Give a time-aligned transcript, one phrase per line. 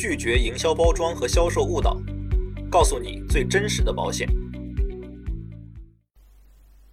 [0.00, 2.00] 拒绝营销包装和销售误导，
[2.70, 4.28] 告诉你最真实的保险。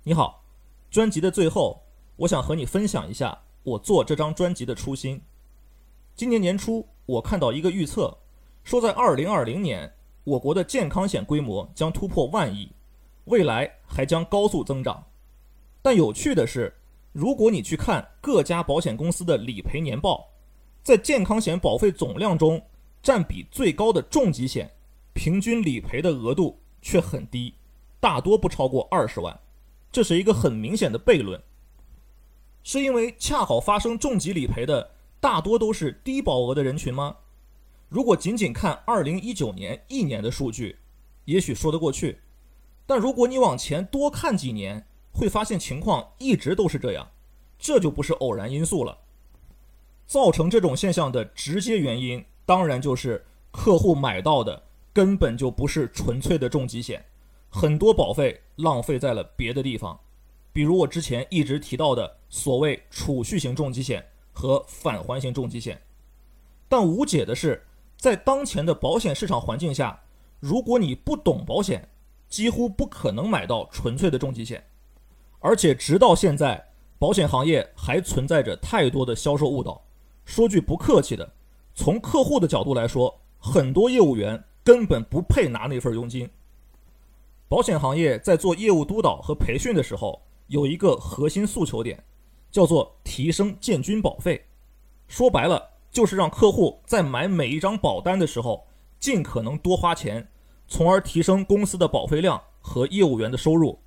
[0.02, 0.44] 你好，
[0.90, 1.80] 专辑的最后，
[2.16, 5.22] 我想和你分享一下我做这张专辑的初心。
[6.16, 8.18] 今年年初，我看到一个预测，
[8.64, 9.94] 说在2020年，
[10.24, 12.72] 我国的健康险规模将突破万亿，
[13.26, 15.06] 未来还将高速增长。
[15.84, 16.74] 但有趣的是，
[17.12, 20.28] 如果你去看各家保险公司的理赔年报，
[20.82, 22.60] 在健康险保费总量中，
[23.06, 24.68] 占比最高的重疾险，
[25.14, 27.54] 平均理赔的额度却很低，
[28.00, 29.40] 大多不超过二十万。
[29.92, 31.40] 这是一个很明显的悖论，
[32.64, 37.18] 是因为恰好发生重疾理赔的大多都是低保额的人群吗？
[37.90, 40.80] 如果仅仅看二零一九年一年的数据，
[41.26, 42.18] 也许说得过去。
[42.88, 47.08] 但如果你往前多看几年，会发现情况一直都是这样，
[47.60, 48.98] 这就不是偶然因素了。
[50.08, 54.62] 造成这种现象的直接原因，当然就是客户买到的
[54.94, 57.04] 根本就不是纯粹的重疾险，
[57.50, 60.00] 很多保费浪费在了别的地方，
[60.54, 65.82] 比如我之前一直提到的所谓储蓄型重疾险和返还型重疾险。
[66.68, 67.66] 但无解的是，
[67.98, 70.02] 在当前的保险市场环境下，
[70.40, 71.88] 如果你不懂保险，
[72.28, 74.64] 几乎不可能买到纯粹的重疾险。
[75.40, 79.82] 而且直到现在，保险行业还存在着太多的销售误导。
[80.26, 81.32] 说句不客气的，
[81.76, 86.28] 从客户的角度来说，很多业务员根本不配拿那份佣金。
[87.50, 92.02] 保险行业在做业务督导和培训的时候，有一个核心诉求点，
[92.50, 94.44] 叫做提升建均保费。
[95.08, 98.66] 说白了，就是让客户在买每一张保单的时候，
[98.98, 100.26] 尽可能多花钱，
[100.68, 103.78] 从而提升公司的保费量和业务员的收入。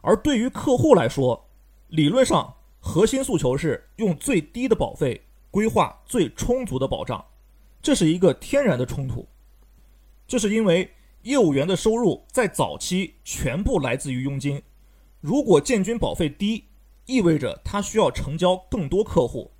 [0.00, 1.48] 而对于客户来说，
[1.88, 5.25] 理论上核心诉求是用最低的保费
[5.56, 7.24] 规划最充足的保障，
[7.80, 9.26] 这是一个天然的冲突。
[10.26, 14.62] 这是因为业务员的收入在早期全部来自于佣金，
[15.22, 16.66] 如果建均保费低，
[17.06, 19.50] 意味着他需要成交更多客户，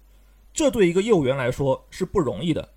[0.52, 2.74] 这对一个业务员来说是不容易的。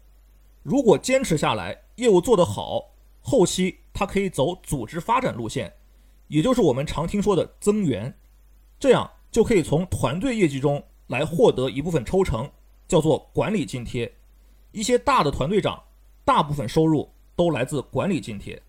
[0.63, 5.73] 如果坚持下来，业务做得好，后期他可以走组织发展路线。
[6.29, 8.17] 也就是我们常听说的增员，
[8.79, 12.49] 这样就可以从团队业绩中来获得一部分抽成，
[12.89, 14.11] 叫做管理津贴。
[14.73, 15.81] 一些大的团队长，
[16.25, 18.61] 大部分收入都来自管理津贴，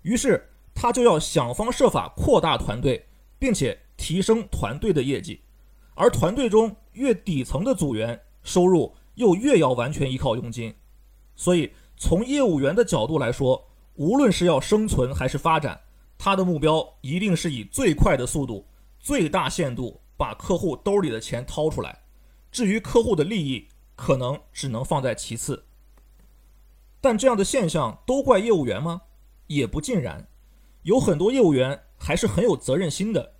[0.00, 0.42] 于是
[0.74, 3.06] 他就要想方设法扩大团队，
[3.38, 5.38] 并且提升团队的业绩。
[5.94, 10.74] 而团队中越底层的组员，收入又越要完全依靠佣金。
[11.36, 13.62] 所以从业务员的角度来说，
[13.96, 15.78] 无论是要生存还是发展。
[16.16, 18.66] 他的目标一定是以最快的速度、
[18.98, 21.98] 最大限度把客户兜里的钱掏出来。
[22.50, 25.64] 至于客户的利益，可能只能放在其次。
[27.00, 29.02] 但这样的现象都怪业务员吗？
[29.46, 30.28] 也不尽然，
[30.82, 33.34] 有很多业务员还是很有责任心的，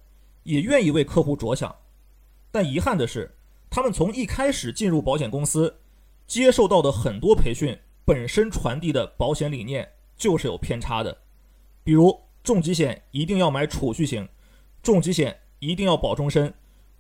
[0.45, 1.75] 也愿意为客户着想。
[2.51, 3.37] 但遗憾的是，
[3.69, 5.81] 他们从一开始进入保险公司，
[6.27, 11.19] 接受到的很多培训本身传递的保险理念就是有偏差的，
[11.85, 12.21] 比如。
[12.43, 14.27] 重疾险一定要买储蓄型，
[14.83, 16.53] 重疾险一定要保终身，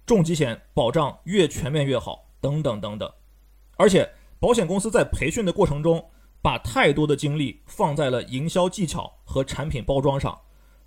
[0.06, 3.10] 重疾险保障越全面越好，等等等等。
[3.76, 6.04] 而且保险公司在培训的过程中，
[6.42, 10.38] 把太多的精力放在了营销技巧和产品包装上，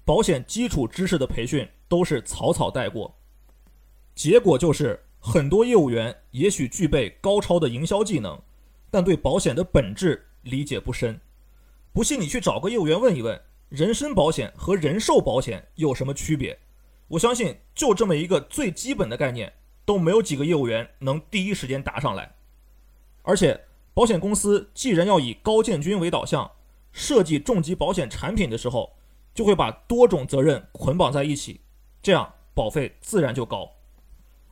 [0.03, 3.15] 保险基础知识的培训都是草草带过。
[4.15, 8.39] 结果就是很多业务员也许具备高超的营销技能，
[8.91, 11.19] 但对保险的本质理解不深。
[11.91, 13.39] 不信你去找个业务员问一问。
[13.69, 16.59] 人身保险和人寿保险有什么区别？
[17.13, 19.53] 我相信就这么一个最基本的概念，
[19.85, 22.35] 都没有几个业务员能第一时间答上来。
[23.21, 26.49] 而且，保险公司既然要以高建军为导向，
[26.91, 28.95] 设计重疾保险产品的时候，
[29.31, 31.61] 就会把多种责任捆绑在一起，
[32.01, 33.69] 这样保费自然就高。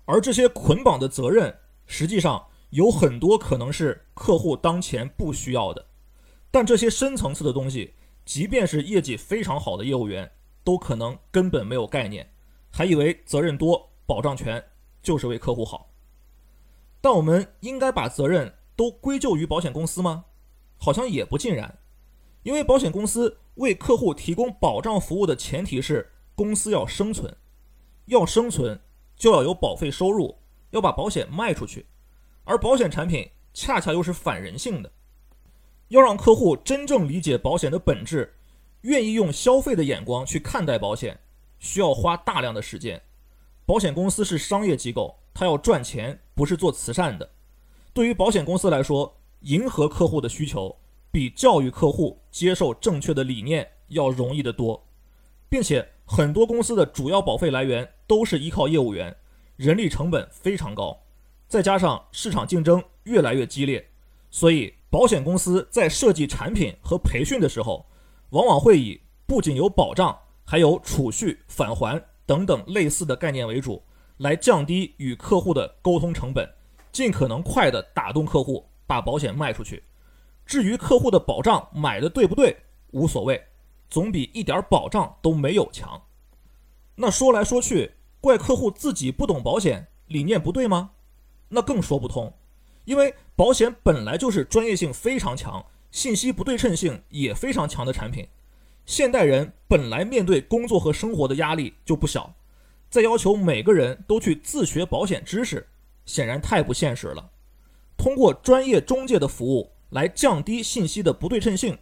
[0.06, 1.58] 而这些捆绑的责任，
[1.88, 5.88] 实际上有很多可能是客户当前不需要的，
[6.52, 7.96] 但这些深层次的东西。
[8.24, 10.32] 即便是业绩非常好的业务员，
[10.64, 12.31] 都可能根本没有概念，
[12.72, 14.64] 还以为责任多、保障全
[15.02, 15.90] 就是为客户好。
[17.02, 20.26] 但我们应该把责任都归咎于保险公司吗？
[20.78, 21.78] 好像也不尽然，
[22.44, 27.36] 因为保险公司为客户提供保障服务的前提是公司要生存，
[28.06, 28.80] 要生存
[29.16, 30.36] 就要有保费收入，
[30.72, 31.86] 要把保险卖出去，
[32.44, 34.92] 而保险产品恰恰又是反人性的。
[35.90, 38.34] 要让客户真正理解保险的本质，
[38.82, 41.20] 愿意用消费的眼光去看待保险，
[41.62, 43.02] 需要花大量的时间。
[43.66, 47.30] 保险公司是商业机构，它要赚钱，不是做慈善的。
[47.94, 50.76] 对于保险公司来说，迎合客户的需求，
[51.12, 54.86] 比教育客户接受正确的理念要容易得多，
[55.48, 59.16] 并且很多公司的主要保费来源都是依靠业务员，
[59.56, 61.00] 人力成本非常高，
[61.48, 63.88] 再加上市场竞争越来越激烈，
[64.30, 67.86] 所以保险公司在设计产品和培训的时候，
[68.32, 70.18] 往往会以不仅有保障，
[70.52, 73.82] 还有储蓄、返还等等类似的概念为主，
[74.18, 76.46] 来降低与客户的沟通成本，
[76.92, 79.82] 尽可能快的打动客户，把保险卖出去。
[80.46, 82.54] 至于客户的保障买的对不对，
[82.92, 83.42] 无所谓，
[83.90, 86.02] 总比一点保障都没有强。
[86.96, 87.90] 那说来说去，
[88.20, 90.92] 怪客户自己不懂保险，理念不对吗？
[91.48, 92.34] 那更说不通，
[92.84, 98.28] 因为保险本来就是专业性非常强、信息不对称性也非常强的产品。
[98.86, 102.36] 现代人本来面对工作和生活的压力就不小，
[102.90, 105.68] 再要求每个人都去自学保险知识，
[106.06, 107.32] 显然太不现实了。
[107.98, 109.72] 通过专业中介的服务。
[109.92, 111.78] 来降低信息的不对称性，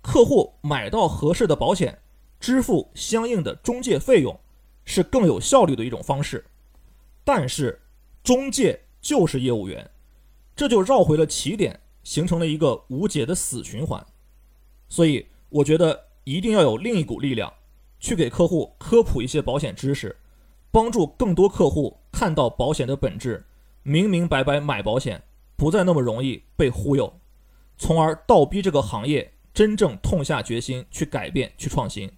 [0.00, 1.98] 客户买到合适的保险，
[2.40, 4.40] 支付相应的中介费用，
[4.86, 6.42] 是更有效率的一种方式。
[7.22, 7.82] 但是，
[8.22, 9.90] 中介就是业务员，
[10.56, 14.06] 这就绕回了起点，形成了一个无解的死循环。
[14.88, 17.52] 所以，我觉得一定要有另一股力量，
[17.98, 20.16] 去给客户科普一些保险知识，
[20.70, 23.46] 帮助更多客户看到保险的本质，
[23.82, 25.22] 明明白白买保险，
[25.56, 27.12] 不再那么容易被忽悠。
[27.76, 32.10] 从而倒逼这个行业真正痛下决心去改变、去创新。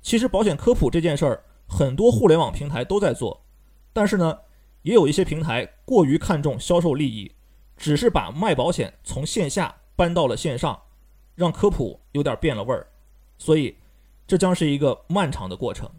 [0.00, 3.44] 其实保险科普这件事儿，很多互联网平台都在做，
[3.92, 4.40] 但是呢，
[4.82, 7.30] 也有一些平台过于看重销售利益，
[7.76, 10.82] 只是把卖保险从线下搬到了线上，
[11.36, 12.88] 让科普有点变了味儿。
[13.38, 13.76] 所以，
[14.26, 15.90] 这将是一个漫长的过程。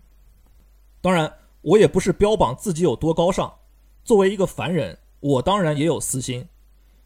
[1.01, 1.31] 当然，
[1.61, 3.53] 我也不是标榜自己有多高尚，
[4.03, 6.47] 作为一个凡人，我当然也有私心。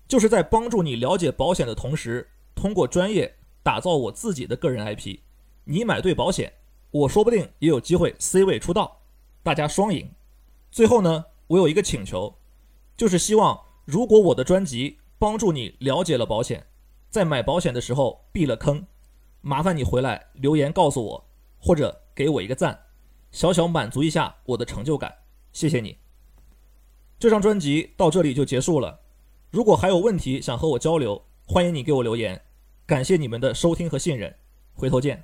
[0.08, 5.20] 就是在帮助你了解保险的同时，通过专业打造我自己的个人 IP。
[5.66, 6.54] 你买对保险，
[6.92, 9.02] 我说不定也有机会 C 位出道，
[9.44, 10.10] 大家双赢。
[10.72, 12.36] 最后呢，我有一个请求，
[12.96, 16.68] 就是希望如果我的专辑帮助你了解了保险，
[17.10, 18.86] 在买保险的时候避了坑，
[19.42, 22.80] 麻烦你回来留言告诉我，或者给我一个赞，
[23.32, 25.14] 小小满足一下我的成就感。
[25.54, 25.98] 谢谢你。
[27.20, 29.00] 这张专辑到这里就结束了。
[29.50, 32.42] 如果还有问题想和我交流，欢迎你给我留言。
[32.86, 34.36] 感谢你们的收听和信任，
[34.74, 35.24] 回头见。